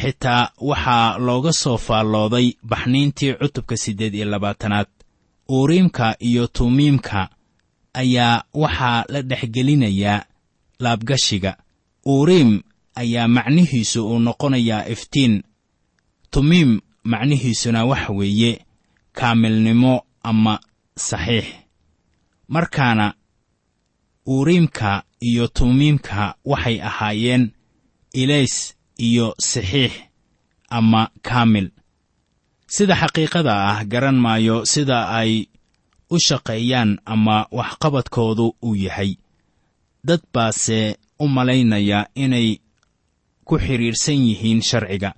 xitaa 0.00 0.42
waxaa 0.68 1.18
looga 1.26 1.52
soo 1.62 1.76
faallooday 1.86 2.46
baxniintii 2.70 3.32
cutubka 3.40 3.76
siddeed 3.82 4.14
iyo 4.14 4.24
labaatanaad. 4.32 4.88
Uuriimka 5.54 6.06
iyo 6.28 6.46
tuumiimka 6.46 7.20
ayaa 8.00 8.44
waxaa 8.62 9.04
la 9.12 9.20
dhexgelinayaa 9.28 10.24
laabgashiga. 10.84 11.52
Uuriim 12.12 12.50
ayaa 13.00 13.28
macnihiisu 13.36 14.00
uu 14.10 14.18
noqonayaa 14.26 14.86
iftiin. 14.94 15.34
Tumiim 16.30 16.70
macnihiisuna 17.04 17.80
waxa 17.90 18.12
weeye 18.18 18.52
kaamilnimo 19.18 19.94
ama 20.22 20.54
saxiix. 21.08 21.46
Markaana 22.48 23.14
uuriimka 24.26 25.02
iyo 25.20 25.44
tuumiimka 25.48 26.34
waxay 26.44 26.76
ahaayeen 26.88 27.44
ilays 28.14 28.74
iyo 28.98 29.34
saxiix 29.38 29.92
ama 30.70 31.10
kaamil 31.22 31.70
sida 32.66 32.94
xaqiiqada 32.94 33.52
ah 33.70 33.84
garan 33.84 34.16
maayo 34.24 34.64
sida 34.64 35.08
ay 35.08 35.46
u 36.10 36.16
shaqeeyaan 36.26 36.98
ama 37.04 37.46
waxqabadkoodu 37.58 38.46
uu 38.62 38.74
yahay. 38.74 39.16
dad 40.04 40.20
baase 40.34 40.96
u 41.18 41.28
malaynaya 41.28 42.06
inay 42.14 42.58
ku 43.44 43.58
xidhiidhsan 43.58 44.18
yihiin 44.28 44.62
sharciga 44.62 45.10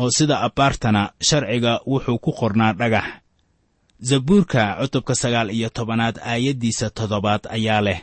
oo 0.00 0.10
sida 0.16 0.40
abbaartana 0.46 1.02
sharciga 1.28 1.80
wuxuu 1.86 2.18
ku 2.18 2.30
qornaa 2.32 2.72
dhagax. 2.72 3.04
zabuurka 4.08 4.76
cutubka 4.80 5.14
sagaal 5.14 5.50
iyo 5.50 5.68
tobanaad 5.76 6.16
aayaddiisa 6.18 6.90
toddobaad 6.90 7.42
ayaa 7.56 7.80
leh. 7.86 8.00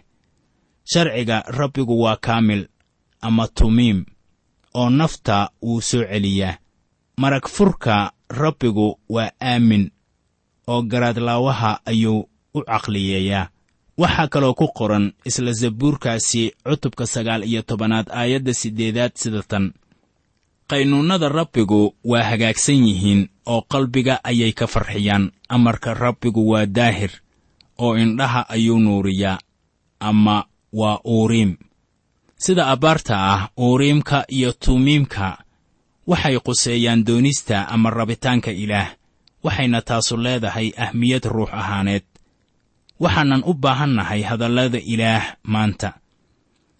sharciga 0.92 1.44
rabbigu 1.48 2.02
waa 2.04 2.18
kaamil 2.18 2.68
ama 3.22 3.48
tumiim 3.48 4.06
oo 4.74 4.90
nafta 4.90 5.50
wuu 5.62 5.82
soo 5.82 6.04
celiyaa. 6.12 6.58
Marag 7.18 7.48
furka 7.48 8.12
rabbigu 8.30 9.00
waa 9.10 9.32
aamin 9.42 9.92
oo 10.68 10.82
garaadlaawaha 10.82 11.80
ayuu 11.86 12.30
u 12.54 12.60
caqliyeeyaa. 12.62 13.50
Waxaa 13.98 14.28
kaloo 14.28 14.54
ku 14.54 14.68
qoran 14.78 15.14
isla 15.26 15.52
zabuurkaasi 15.54 16.52
cutubka 16.66 17.06
sagaal 17.06 17.44
iyo 17.44 17.62
tobanaad 17.62 18.08
aayadda 18.10 18.54
siddeedaad 18.54 19.12
sida 19.16 19.42
tan. 19.48 19.74
Qaynuunnada 20.70 21.30
rabbigu 21.30 21.96
waa 22.04 22.24
hagaagsan 22.24 22.86
yihiin 22.88 23.30
oo 23.46 23.62
qalbiga 23.62 24.20
ayay 24.24 24.52
ka 24.54 24.68
farxiyaan. 24.68 25.32
Amarka 25.50 25.94
rabbigu 25.94 26.42
waa 26.50 26.66
daahir 26.66 27.12
oo 27.78 27.98
indhaha 27.98 28.50
ayuu 28.50 28.80
nuuriyaa 28.80 29.38
ama 30.00 30.46
waa 30.74 31.00
uuriim 31.06 31.58
sida 32.44 32.64
abbaarta 32.74 33.16
ah 33.34 33.42
uuriimka 33.66 34.18
iyo 34.38 34.52
tuumiimka. 34.52 35.28
Waxay 36.08 36.38
quseeyaan 36.46 37.02
doonista 37.08 37.58
ama 37.74 37.90
rabitaanka 37.90 38.52
ilaah. 38.64 38.90
Waxayna 39.44 39.80
taasu 39.82 40.18
leedahay 40.24 40.68
ahmiyad 40.86 41.26
ruux 41.36 41.50
ahaaneed. 41.62 42.04
Waxaanan 43.04 43.44
u 43.46 43.54
baahannahay 43.64 44.22
hadallada 44.30 44.80
ilaah 44.94 45.26
maanta. 45.44 45.90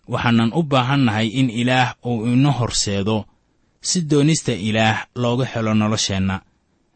Waxaanan 0.08 0.52
u 0.54 0.62
baahannahay 0.64 1.28
in 1.40 1.50
ilaah 1.50 1.90
uu 2.06 2.26
ina 2.34 2.52
horseedo. 2.52 3.26
Si 3.82 4.02
doonista 4.02 4.52
ilaah 4.52 4.98
looga 5.16 5.46
helo 5.46 5.74
nolosheenna. 5.74 6.42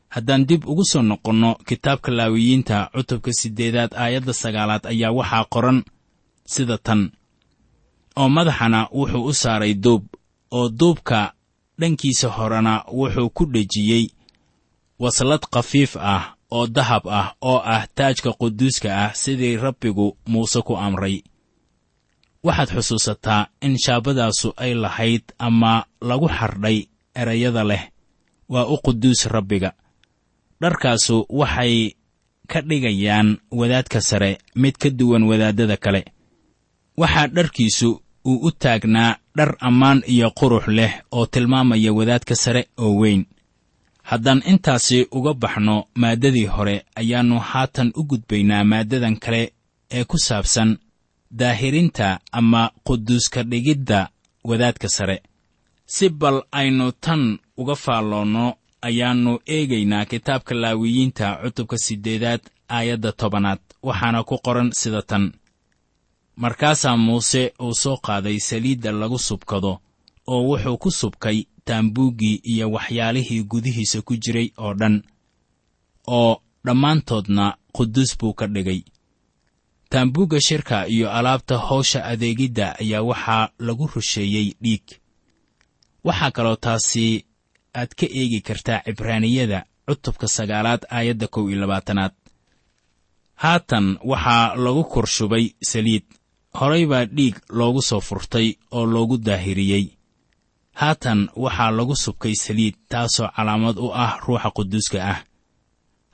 Haddaan 0.09 0.43
dib 0.49 0.63
ugu 0.71 0.83
soo 0.91 1.01
noqonno 1.01 1.55
kitaabka 1.67 2.11
laawiyiinta 2.17 2.89
cutubka 2.95 3.31
siddeedaad 3.39 3.91
aayadda 4.03 4.33
sagaalaad 4.33 4.83
ayaa 4.91 5.11
waxaa 5.19 5.45
qoran 5.53 5.83
sida 6.53 6.77
tan 6.77 7.01
oo 8.19 8.29
madaxana 8.35 8.79
wuxuu 8.97 9.25
u 9.29 9.33
saaray 9.41 9.73
duub 9.83 10.03
oo 10.57 10.69
duubka 10.79 11.19
dhankiisa 11.79 12.27
horena 12.35 12.73
wuxuu 12.97 13.29
ku 13.35 13.43
dhejiyey 13.53 14.05
waslad 14.99 15.43
khafiif 15.53 15.91
ah 16.13 16.23
oo 16.55 16.65
dahab 16.75 17.03
ah 17.19 17.27
oo 17.49 17.59
ah 17.75 17.83
taajka 17.95 18.29
quduuska 18.39 18.89
ah 19.03 19.11
sidii 19.21 19.55
rabbigu 19.63 20.07
muuse 20.31 20.61
ku 20.67 20.73
amray. 20.85 21.17
Waxaad 22.43 22.69
xusuusataa 22.75 23.47
in 23.65 23.77
shaabadaasu 23.83 24.53
ay 24.63 24.73
lahayd 24.83 25.23
ama 25.47 25.85
lagu 26.09 26.27
xardhay 26.37 26.77
erayada 27.21 27.63
leh 27.63 27.83
waa 28.49 28.65
u 28.65 28.77
quduus 28.85 29.21
rabbiga. 29.35 29.71
Dharkaasu 30.61 31.25
waxay 31.29 31.75
ka 32.47 32.61
dhigayaan 32.61 33.37
wadaadka 33.51 34.01
sare 34.01 34.37
mid 34.55 34.75
ka 34.81 34.89
duwan 34.89 35.23
wadaaddada 35.29 35.77
kale. 35.77 36.01
Waxaa 36.97 37.27
dharkiisu 37.27 37.89
uu 38.29 38.37
u 38.47 38.51
taagnaa 38.61 39.11
dhar 39.37 39.51
ammaan 39.67 39.99
iyo 40.13 40.27
qurux 40.39 40.65
leh 40.77 40.93
oo 41.17 41.25
tilmaamaya 41.33 41.91
wadaadka 41.97 42.35
sare 42.43 42.61
oo 42.83 42.93
weyn. 43.01 43.25
Haddaan 44.09 44.41
intaasi 44.51 45.07
uga 45.17 45.33
baxno 45.41 45.75
maaddadii 46.01 46.45
hore 46.55 46.75
ayaannu 46.99 47.37
haatan 47.49 47.89
u 47.99 48.03
gudbaynaa 48.09 48.63
maaddadan 48.71 49.15
kale 49.23 49.41
ee 49.97 50.03
ku 50.03 50.17
saabsan 50.27 50.69
daahirinta 51.39 52.19
ama 52.31 52.71
quduuska 52.87 53.43
dhigidda 53.43 54.09
wadaadka 54.49 54.87
sare. 54.89 55.17
Si 55.85 56.09
bal 56.09 56.37
aynu 56.51 56.91
tan 56.91 57.39
uga 57.57 57.75
faalloonno 57.75 58.45
ayaannu 58.87 59.33
eegaynaa 59.55 60.05
kitaabka 60.11 60.53
laawiyiinta 60.61 61.27
cutubka 61.43 61.77
siddeedaad 61.85 62.41
aayadda 62.75 63.11
tobanaad 63.11 63.59
waxaana 63.87 64.23
ku 64.23 64.35
qoran 64.45 64.69
sida 64.79 65.01
tan 65.01 65.23
markaasaa 66.43 66.97
muuse 67.05 67.41
uu 67.65 67.73
soo 67.81 67.97
qaaday 68.05 68.37
saliidda 68.49 68.91
lagu 68.91 69.19
subkado 69.27 69.73
oo 70.31 70.41
wuxuu 70.49 70.77
ku 70.83 70.89
subkay 70.91 71.37
taambuuggii 71.65 72.35
iyo 72.51 72.65
waxyaalihii 72.75 73.43
gudihiisa 73.51 74.01
ku 74.07 74.13
jiray 74.23 74.49
oo 74.57 74.73
dhan 74.79 74.95
oo 76.17 76.41
dhammaantoodna 76.65 77.45
quduus 77.75 78.11
buu 78.19 78.33
ka 78.33 78.47
dhigay. 78.47 78.81
Taambuugga 79.89 80.41
shirka 80.41 80.87
iyo 80.87 81.11
alaabta 81.11 81.55
howsha 81.57 82.05
adeegidda 82.05 82.75
ayaa 82.79 83.01
waxaa 83.01 83.49
lagu 83.59 83.87
rusheeyey 83.95 84.47
dhiig. 84.63 84.85
Waxaa 86.03 86.31
kaloo 86.31 86.55
taasi 86.55 87.25
aad 87.75 87.91
ka 87.99 88.05
eegi 88.19 88.41
kartaa 88.41 88.81
cibraaniyada 88.85 89.59
cutubka 89.87 90.27
sagaalaad 90.27 90.81
aayadda 90.89 91.27
kow 91.27 91.49
iyo 91.49 91.59
labaatanaad. 91.59 92.13
Haatan 93.35 93.97
waxaa 94.03 94.55
lagu 94.55 94.83
korshubay 94.83 95.45
saliid 95.69 96.03
horay 96.59 96.85
baa 96.91 97.05
dhiig 97.05 97.35
loogu 97.57 97.81
soo 97.89 98.01
furtay 98.07 98.47
oo 98.71 98.85
loogu 98.93 99.17
daahiriyey. 99.17 99.85
Haatan 100.79 101.19
waxaa 101.43 101.71
lagu 101.77 101.95
subkay 101.95 102.35
saliid 102.43 102.75
taasoo 102.89 103.29
calaamad 103.35 103.77
u 103.77 103.87
ah 103.93 104.13
ruuxa 104.25 104.49
quduuska 104.57 104.99
ah. 105.13 105.19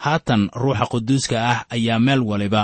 Haatan 0.04 0.50
ruuxa 0.62 0.86
quduuska 0.92 1.36
ah 1.52 1.60
ayaa 1.76 2.00
meel 2.06 2.22
waliba 2.30 2.64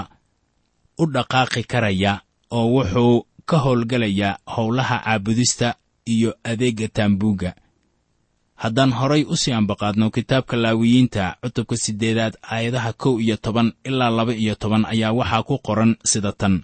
u 1.01 1.03
dhaqaaqi 1.13 1.63
karaya 1.71 2.13
oo 2.57 2.67
wuxuu 2.75 3.25
ka 3.49 3.57
howlgelayaa 3.63 4.39
howlaha 4.55 4.97
caabudista 5.03 5.67
iyo 6.13 6.31
adeegga 6.43 6.87
taambuugga. 6.87 7.51
Haddaan 8.55 8.91
horay 8.99 9.23
u 9.23 9.35
sii 9.41 9.51
ambaqaadno 9.59 10.09
kitaabka 10.15 10.55
laawiyiinta 10.63 11.23
cutubka 11.41 11.75
siddeedaad 11.83 12.33
aayadaha 12.51 12.93
kow 12.93 13.19
iyo 13.23 13.35
toban 13.37 13.73
ilaa 13.87 14.09
laba 14.17 14.33
iyo 14.43 14.55
toban 14.55 14.85
ayaa 14.85 15.11
waxaa 15.19 15.43
ku 15.47 15.55
qoran 15.67 15.95
sida 16.03 16.31
tan 16.31 16.55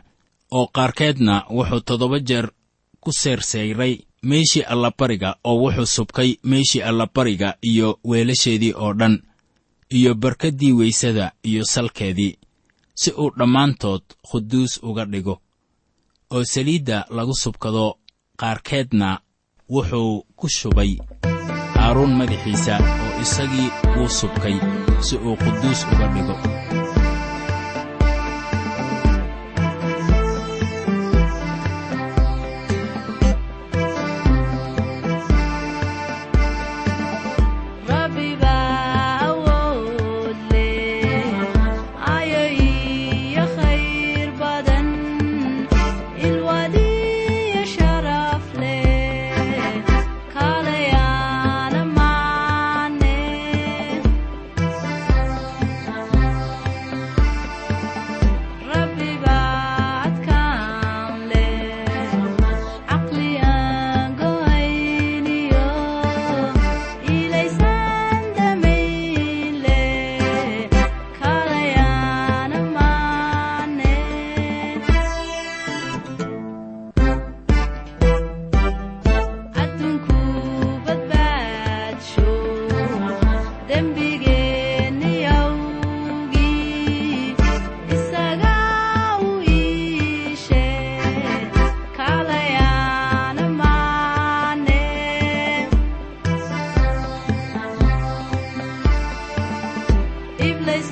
oo 0.51 0.67
qaarkeedna 0.67 1.43
wuxuu 1.49 1.79
toddoba 1.81 2.19
jeer 2.19 2.47
ku 2.99 3.11
seerseyray 3.11 3.93
meeshii 4.23 4.63
allabariga 4.73 5.35
oo 5.43 5.57
wuxuu 5.63 5.85
subkay 5.85 6.35
meeshii 6.43 6.81
allabariga 6.81 7.57
iyo 7.61 7.99
weelasheedii 8.09 8.73
oo 8.77 8.93
dhan 8.93 9.15
iyo 9.89 10.15
barkaddii 10.15 10.71
weysada 10.71 11.31
iyo 11.43 11.63
salkeedii 11.65 12.37
si 12.95 13.11
uu 13.11 13.31
dhammaantood 13.37 14.01
quduus 14.31 14.79
uga 14.83 15.05
dhigo. 15.05 15.41
Oo 16.31 16.43
saliidda 16.43 17.05
lagu 17.09 17.33
subkado 17.33 17.97
qaarkeedna 18.39 19.19
wuxuu 19.69 20.25
ku 20.35 20.47
shubay 20.49 20.91
haaruun 21.75 22.13
madaxiisa 22.17 22.75
oo 23.03 23.21
isagii 23.21 23.69
wuu 23.97 24.09
subkay 24.09 24.55
si 25.05 25.15
uu 25.17 25.35
quduus 25.43 25.79
uga 25.91 26.07
dhigo 26.13 26.35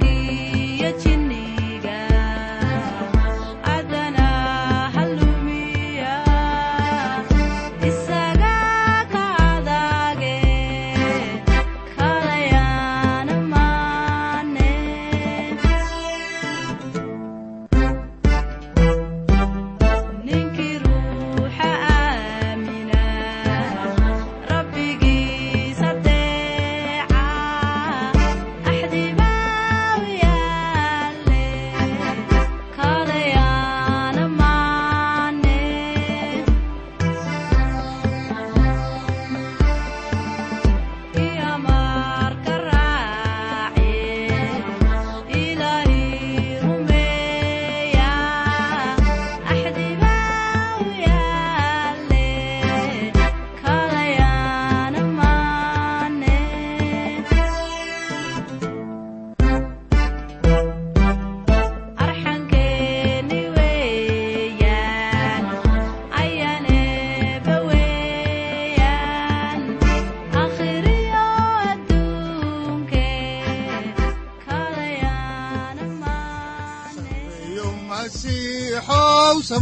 ti. 0.03 0.62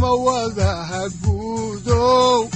Samawadaha 0.02 1.02
guudow 1.22 2.50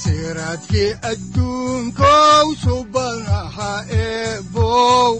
siraadkii 0.00 0.92
adduunkow 1.10 2.46
subanaha 2.64 3.72
eebow 3.92 5.12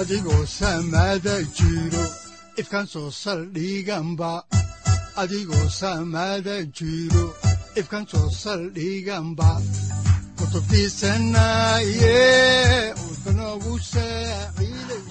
adigoo 0.00 0.42
samada 0.58 1.36
jiro 1.56 2.04
ifkan 2.60 2.86
soo 2.92 3.10
saldhiganba 3.22 4.32
adigoo 5.22 5.68
samada 5.80 6.56
jiro 6.78 7.26
ifkan 7.78 8.04
soo 8.10 8.26
saldhiganba 8.42 9.50